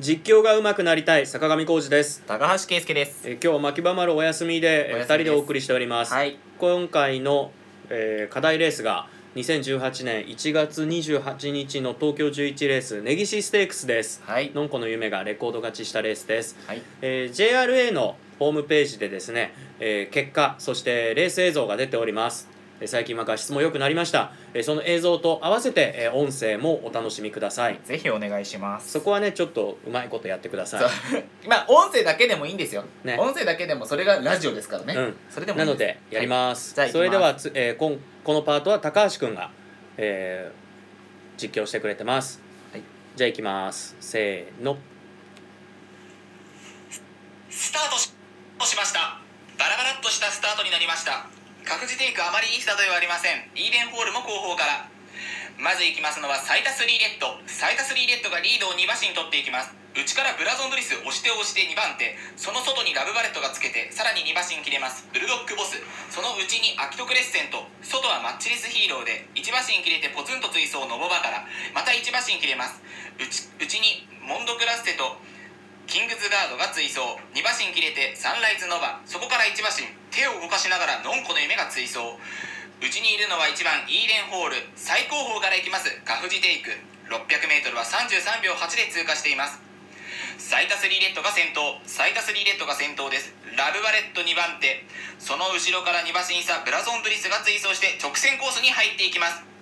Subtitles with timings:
[0.00, 3.28] 実況が上手くなりたい坂上浩二です、高橋圭介です。
[3.28, 5.12] えー今日牧場丸お休みでえーお休みです。
[5.12, 6.36] 二人でお送りしております、はい。
[6.58, 7.52] 今回の、
[7.90, 14.20] えー課題レースが2018年1月28日の東京11レース根岸ステークスです。
[14.26, 14.50] はい。
[14.52, 16.82] のんこの夢がレコード勝ちしたレースです、はい。
[17.00, 22.48] えー JRA のホームページでですね、えー結果そしてレース映像が出ております。
[22.48, 22.54] えー
[22.86, 27.80] 最近ま画質も良くなりました、えーその映像と合わせて、えー音声もお楽しみください。
[27.84, 28.90] ぜひお願いします。
[28.90, 30.82] そこはねちょっとうまいことやってください。
[31.48, 33.16] まあ音声だけでもいいんですよ、ね。
[33.18, 35.16] 音声だけでもそれがラジオですからね、うん。
[35.30, 35.78] それでもいないのす。
[35.78, 36.90] でやります、はい。
[36.90, 39.50] じゃあそれではつ、えーこんこのパートは高橋くんが、
[39.96, 40.64] えー
[41.36, 42.40] 実況してくれてます、
[42.72, 42.82] はい。
[43.16, 43.96] じゃあ行きます。
[44.00, 44.78] せーの。
[47.50, 48.12] スタートし
[48.66, 49.24] しました。
[49.58, 51.26] バラバラっとしたスタートになりました
[51.64, 53.40] 各自テイクあまりいいスタートではありません。
[53.56, 54.84] イーデンホールも後方から。
[55.56, 57.40] まず行きますのはサイタスリーレッド。
[57.48, 59.72] サイタスリーレッドがリードを2馬身取っていきます。
[59.96, 62.20] 内からブラゾンドリス押して押して2番手。
[62.36, 65.08] その外にラブバレットがつけてさらに2馬身切れます。
[65.08, 65.80] ブルドッグボス。
[66.12, 67.64] その内にアキトクレッセント。
[67.80, 72.76] 外はマッチレスヒーローで1馬身切れてポツンと追走ノボバからまた1馬身切れます。
[73.16, 73.24] 内
[73.56, 75.16] 内にモンドクラッセと
[75.88, 77.00] キングズガードが追走。
[77.32, 79.00] 2馬身切れてサンライズノバ。
[79.08, 80.03] そこから1馬身。
[80.14, 81.98] 手を動かしながらノンコの夢が追走。
[82.78, 84.62] うちにいるのは1番イーレンホール。
[84.78, 85.90] 最高峰から行きます。
[86.06, 86.70] カフジテイク。
[87.10, 89.58] 600m は33秒8で通過しています。
[90.38, 91.82] サイタスリーレッドが先頭。
[91.82, 93.34] サイタスリーレッドが先頭です。
[93.58, 94.86] ラブバレット2番手。
[95.18, 99.53] その後ろから2馬身差ブラゾンドゥリスが追走して直線コースに入っていきます。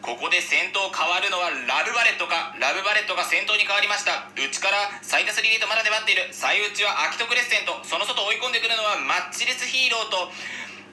[0.00, 4.32] ここで先頭変わるのはラブバレットかラブバレットが先頭に変わりました。
[4.32, 6.32] 内からサイタスリーレッドまだ粘っている。
[6.32, 7.76] 最内はアキトクレッセント。
[7.84, 10.32] その外追い込んでくるのはマッチレスヒーローと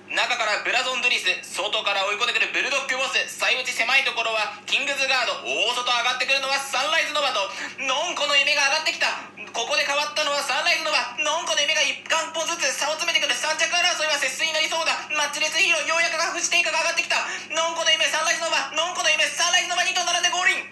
[0.08, 1.28] 中からブラゾンドゥリス。
[1.44, 3.16] 外から追い込んでくるブルドッグボス。
[3.31, 5.39] 最内狭いところはキングズガード。
[5.44, 7.44] 大外上がってくるのはサンライズノバと
[7.83, 9.08] ノンコノユメが上がってきた。
[9.52, 11.16] ここで変わったのはサンライズノバ。
[11.19, 14.93] ノンコの夢が一貫歩ずつ差を詰めてくる3着争いは接戦になりそうだ。
[15.17, 17.17] マッチレスヒーローようやくがフジテイカが上がってきた。
[17.50, 18.69] ノンコの夢サンライズノバ。
[18.78, 20.69] ノンコの夢サンライズノバ2頭並んでゴールイン。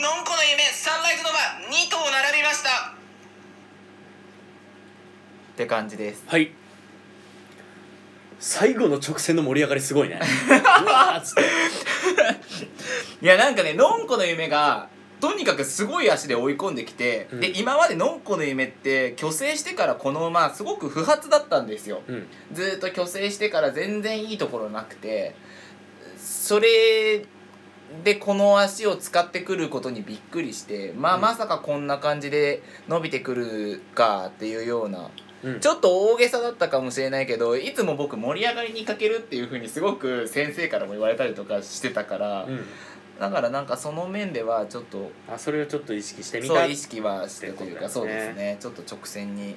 [0.00, 2.96] ノンコの夢サンライズノバ2頭並びました。
[2.96, 3.04] っ
[5.60, 6.24] て感じです。
[6.24, 6.56] はい。
[8.40, 10.16] 最後の直線の盛り上がりすごいね。
[10.24, 11.42] うわーっつって。
[13.20, 14.88] いやなんかねのんこの夢が
[15.20, 17.40] とにかくすごい足で追い込んできて、うん。
[17.40, 22.02] で今までのんこの夢って虚勢してからこの馬すごく不発だったんですよ。
[22.06, 22.26] うん。
[22.52, 25.34] ずーっと虚勢してから全然いいところなくて
[26.18, 27.24] それ
[28.04, 31.20] でこの足を使ってくることにびっくりしてまあ、うん。
[31.22, 35.10] まさかこんな感じで伸びてくるかっていうような
[35.42, 35.60] うん。
[35.60, 42.64] ちょっと大げさだったかもしれないけどいつも僕盛り上がりに欠けるっていうふうにすごく先生からも言われたりとかしてたから、うん
[43.18, 46.54] だからなんかその面ではちょっとあそれをちょっと意識してみた。
[46.54, 47.88] そう意識はしてというかね。
[47.88, 48.56] そうですね。
[48.60, 49.56] ちょっと直線に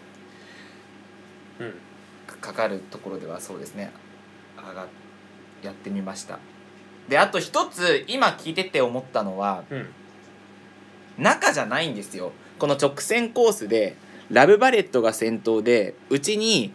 [1.60, 1.74] うん。
[2.40, 3.92] かかるところではそうですね。
[4.58, 4.88] 上が
[5.62, 6.40] やってみました。
[7.08, 9.90] であと一つ今聞いてて思ったのはうん。
[11.20, 12.32] 中じゃないんですよ。
[12.58, 13.96] この直線コースで
[14.32, 16.74] ラブバレットが先頭でうちに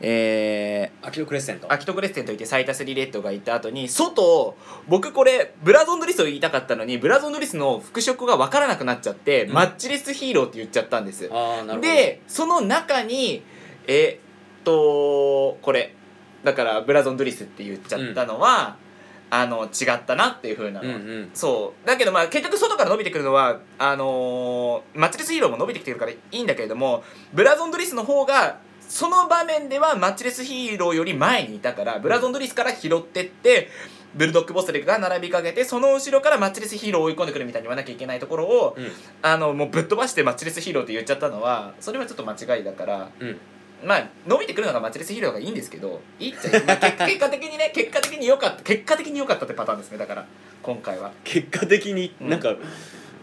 [0.00, 1.72] えーアキトクレッセント。
[1.72, 4.56] アキトクレッセントいてサイタスリレットがいた後に外
[4.88, 9.52] 僕これブラゾンドリスを言いたかったのにブラゾンドリスの復職が分からなくなっちゃって、うん。
[9.52, 11.30] マッチレスヒーローって言っちゃったんです。
[11.80, 13.42] でその中に
[13.86, 14.20] え
[14.60, 15.94] っとこれ
[16.44, 18.76] だからブラゾンドリスって言っちゃったのは、
[19.28, 21.30] あの違ったなっていう風なの、うんうん。
[21.34, 21.86] そう。
[21.86, 28.58] だけどまあ結局外から伸びてくるのはあのーマッチレスヒーローも伸びてきてるからいいんだけれどもブラゾンドリスの方が
[28.90, 33.68] その場面ではマッチレスヒーローより前にいたからブラゾンドリスから拾ってって
[34.16, 38.90] ブルドッグボスレが並びかけてその後ろからマッチレスヒーローを追い込んでくるみたいに言わなきゃいけないところをうん。
[39.22, 43.38] あのもうぶっ飛ばしてマッチレスヒーローって言っちゃったのはそれはちょっと間違いだからうん
[43.84, 50.26] まあ伸びてくるのがマッチレスヒーローがいいんですけどいいっちゃいい、まあ、結 結果的にね結果的に良かった結果的に良かったってパターンですねだから
[50.62, 51.12] 今回は。
[51.24, 52.12] 結果的に？
[52.20, 52.28] うん。
[52.28, 52.54] なんか、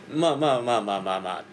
[0.09, 1.43] まあまあまあまあまあまあ。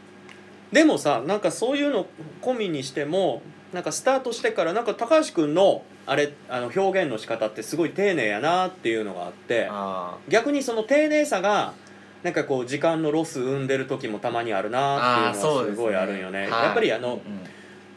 [0.73, 2.07] でもさなんかそういうの
[2.41, 3.43] 込みにしても
[3.75, 11.75] なんかスタートしてからなんか高橋君のあれあの表現の仕方ってすごい丁寧やなっていうのがあってあ逆にその丁寧さが
[12.23, 16.49] なんかこう時間のロス生んでる時もたまにあるなっていうのはすごいあるんよね。
[16.49, 17.21] やっぱりあの、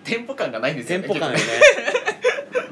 [0.04, 1.44] テンポ感がないんですよねテンポ感よね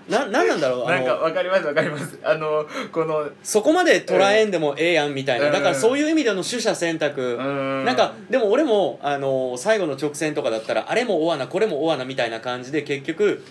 [0.09, 0.85] ななんなんだろう？
[0.87, 2.19] あなんかのわかりますわかります。
[2.23, 5.51] あのこのそこまで捉えんでもええやんみたいな、うん。
[5.51, 13.43] だからそういう意味での取捨選択、ななんかでも俺もあの最後の直線とかだったらあれも追わなこれも追わなみたいな感じで結局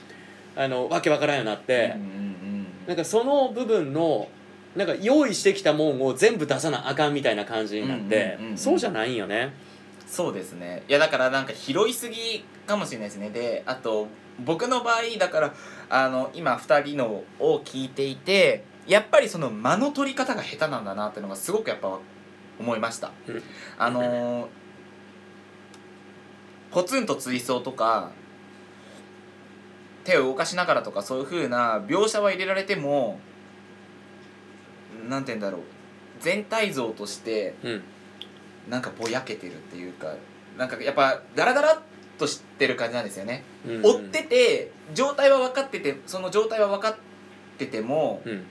[0.57, 2.25] あのわけわからんようになって、うんうん
[2.87, 4.29] なんかその部分の
[4.77, 8.59] なんか用意してきたもんを全部出さなあかんみたいな感じになって、うんうんうんうん。
[8.59, 9.55] そうじゃないんよね。
[10.07, 10.83] そうですね。
[10.87, 13.31] いやだからなんか拾いすぎかもしれないですね。
[13.31, 14.09] であと
[14.41, 15.55] 僕の場合だから
[15.89, 21.99] あの今2人のを聞いていてやっぱりその間の取り方が下手なんだなっていうのがすごくやっぱ
[22.59, 23.43] 思いました、うん。
[23.79, 24.47] あのー
[26.71, 28.11] ポツンと追走とか
[30.03, 33.21] 手を動かしながらとかそういう風な描写は入れられても
[35.09, 35.61] なんて言うんだろう。
[36.21, 37.83] 全体像としてうん。
[38.69, 40.15] なんかぼやけてるっていうか
[40.57, 41.81] なんかやっぱダラダラっ
[42.19, 43.83] としてる感じなんですよね、うん。
[43.85, 46.97] 追ってて状態は分かっててその状態は分かっ
[47.59, 48.45] ててもうん。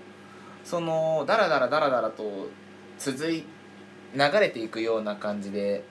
[0.64, 2.50] そのダラダラダラダラと
[2.98, 3.44] 続い
[4.16, 5.84] 流れていくような感じで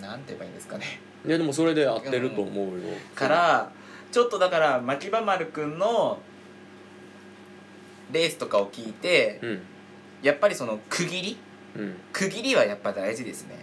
[0.00, 1.00] なんて言えばいいんですかね。
[1.26, 2.72] いやでもそれで合ってると思うよ。
[3.14, 3.72] から
[4.12, 6.20] ちょっとだから牧場丸くんの
[8.12, 9.60] レースとかを聞いてうん。
[10.22, 11.38] やっぱりその区切り？
[11.76, 11.96] うん。
[12.12, 13.56] 区切りはやっぱ大事ですね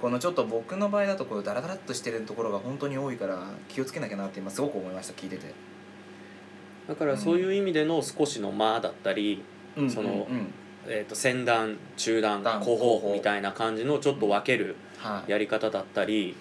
[0.00, 5.52] このちょっと僕の場合だとこうダラダラっとしてるところが本当に多いから気をつけなきゃなって今すごく思いました聞いてて。
[6.88, 9.44] だからそういう意味での少しの間だったり、
[9.88, 10.54] そのうんうん。
[10.86, 13.08] えー、と先段中段段後後方。
[13.10, 15.30] 方みたいな感じのちょっと分けるはい。
[15.30, 16.34] やり方だったり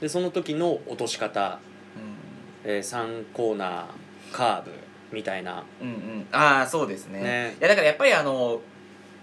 [0.00, 1.60] でその時の落とし方、
[2.64, 3.86] えー、3コーナー
[4.32, 4.70] カーブ
[5.12, 5.64] みたいな。
[5.80, 5.94] うんうん。
[5.94, 7.20] うんああそうですね。
[7.20, 7.56] ね。
[7.60, 8.60] いやだからやっぱりあの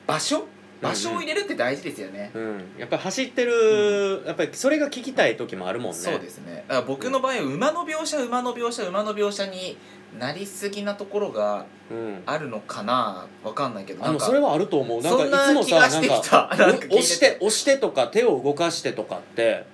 [0.06, 0.46] 場所
[0.82, 5.98] 場所を入れるって大事ですよね、うん、やっぱり走ってる、やっぱりそれが聞きたい時もあるもんね。
[5.98, 6.66] そうですね。
[6.68, 9.78] だから僕の場合は馬の描写馬の描写馬の描写に
[10.20, 15.02] なりすぎなところがうん、あるのかなわかんないけどあのそれはあると思う。
[15.02, 19.66] なんかいつもさなん 押して押してとか手を動かしてとかって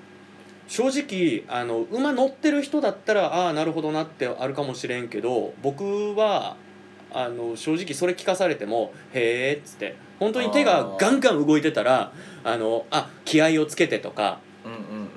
[0.67, 6.55] 正直あの馬乗ってる人だったらああなるほどなってあるかもしれんけど僕は
[7.13, 9.95] あの正直それ聞かされても「へえ」っつって。
[10.19, 12.13] 本当に手がガンガン動いてたら
[12.45, 14.39] あのあ気合をつけてとか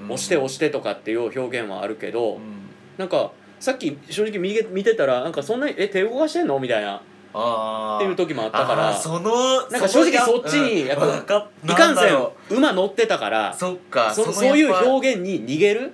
[0.06, 2.40] 押して押してとかっていう表現はあるけど、うん。
[2.98, 6.96] なんかさっき正直見げ見てたらなんかそんなに「え手動かしてんの?」みたいな。
[6.96, 11.20] っていう時もあったからそのなんか正直そっちにやっぱい
[11.76, 15.92] かんせん馬乗ってたからうそっかのそそういう表現に逃げる？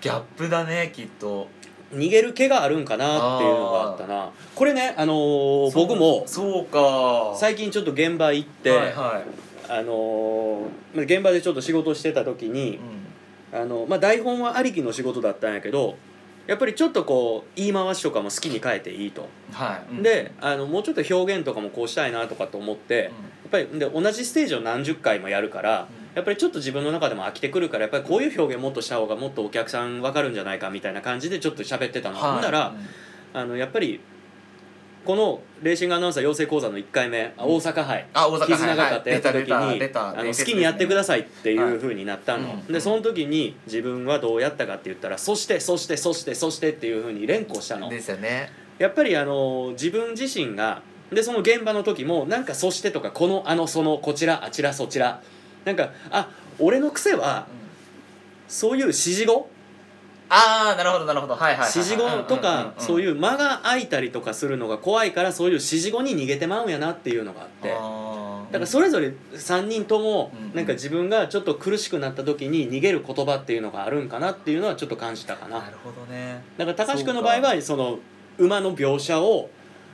[0.00, 1.48] ギャップだねきっと
[1.92, 4.30] 逃げる気があるんかなっていうのがあったな。
[4.54, 7.34] これね、あのー僕もそうか。
[7.36, 9.22] 最近ちょっと現場行って、はいは
[9.68, 12.80] あのー現場でちょっと仕事してた時い、に
[13.52, 13.60] う、ん。
[13.60, 15.96] あのまあ、台本はありきの仕事だったんやけど
[16.46, 20.02] やっぱりちょっとこう言い回しとかも好きに変えていいと、はい、うん。
[20.02, 23.12] であのもうちょっと表現とかもこうしたいなとかと思って、やっ
[23.50, 32.32] ぱりで同じステージを何十回もやるからやっぱりちょっと自分の中でも飽きてくるからやっぱりこういう表現もっとした方がもっとお客さん分かるんじゃないかみたいな感じでちょっと喋ってたの、はい。
[32.32, 32.74] ほんなら
[33.34, 34.00] あのやっぱり
[35.04, 38.06] このレーシングアナウンサー養成講座の1回目あ大阪杯。
[38.46, 42.72] 絆がかってやった時にあの好きにやってくだささいっていうふうになったの、はいうん。
[42.72, 47.90] でその時に自分はどうやったかって言ったら「そしてそしてそしてそして」っていうふうに連呼したの。
[47.90, 48.50] ですよね。
[48.78, 50.80] やっぱりあの自分自身が
[51.12, 55.20] でその現場の時もなんか「そして」とか「このあのそのこちらあちらそちら」
[55.66, 56.30] なんかあ
[56.60, 57.46] 俺の癖は
[58.48, 59.50] そういう指示語？
[60.28, 61.34] ああなるほどなるほど。
[61.34, 67.68] はいはいはい指示語とかそうういう間が空いたりとかするのが怖いからそういう指示語に逃げてまうんやなっていうのがあって。
[67.70, 75.58] だからそれぞれ3人ともうんなんか自分がちょっと苦しくなった時に逃げる言葉っていうのがあるんかなっていうのはちょっと感じたかな。
[75.58, 76.42] なるほどね。
[76.56, 77.98] だから高橋君の場合はその
[78.38, 79.50] 馬の描写を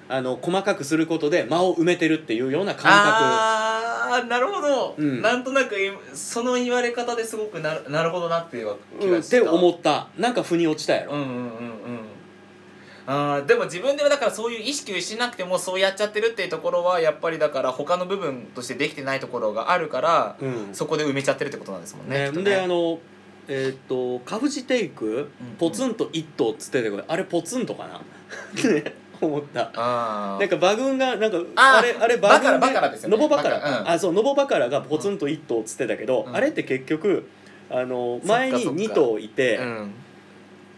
[0.08, 3.25] あの細かくすることで間を埋めてるっていうような感覚
[4.12, 5.23] ああなるほど、うん。
[5.23, 9.12] なんとなく今その言われ方ですごくなるなるほどなっていう気うん。
[9.14, 10.09] っがしてた、思った。
[10.19, 11.50] なんか腑に落ちたやろ、うんうんうんうん。
[13.07, 20.69] あーでも自分ではだからそういう意識をしなくてもそうやっちゃってるっていうところはやっぱりだから他の部分としてできてないところがあるから、うん。
[20.73, 22.45] そこで埋めちゃってるってことなんですもんねねきっとね。
[22.45, 22.99] であの
[23.49, 25.28] えーっとカフジテイク
[25.59, 27.97] ポツンと一頭っつってたけどあれポツンとかな？
[27.97, 28.00] っ
[28.54, 28.95] て
[29.26, 29.70] 思った。
[29.74, 33.16] あなんか馬群がなんかあれあれ馬群バカラですよね。
[33.16, 33.90] ノボバカラ。
[33.90, 36.36] あそうノボバカラがポツンと一頭っつってたけど、うん。
[36.36, 37.28] あれって結局
[37.70, 38.80] あの前にそっか。
[38.80, 39.94] 2頭いて、うん。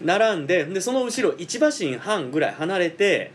[0.03, 3.31] 並んででその後ろ1馬身半ぐらい離れて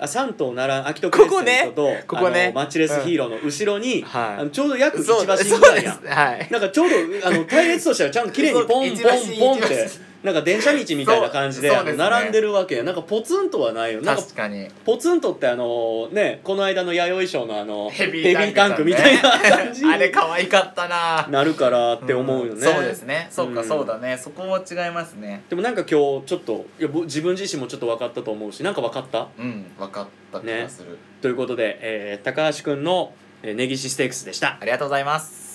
[0.00, 2.50] あ3頭並んアキトプレッセントとここね。
[2.54, 4.40] マッチレスヒーローの後ろに、はい。
[4.40, 6.48] あのちょうど約1そう馬身ぐらいやはい。
[6.50, 6.96] なんかちょうど
[7.28, 8.98] あの隊列としてはちゃんと綺麗にポンポン
[9.38, 12.10] ポンってなんか電車道みたいな感じであのそうそうですね。
[12.10, 12.76] 並んでるわけ。
[12.76, 14.00] やなんかポツンとはないよ。
[14.02, 14.68] なんか確かに。
[14.84, 21.26] ポツンとってあのねこの間の弥生賞のあのヘビータンクみたいな感じ あれ可愛かったな。
[21.28, 22.62] なるからって思うよね、ん。
[22.62, 23.26] そうですね。
[23.30, 23.64] そうん。
[23.64, 24.16] そうだね。
[24.16, 25.42] そこは違いますね。
[25.48, 29.26] でもなんか今日ちょっといやぼ自分自身もちょっと分かったと思うしなんか分かった？
[29.38, 33.12] うん分かった気がする、ということで、えー高橋君の
[33.42, 34.56] えー根岸ステークスでした。
[34.60, 35.51] ありがとうございます